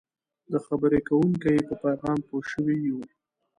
[0.51, 2.99] د خبرې کوونکي په پیغام پوه شوي یو.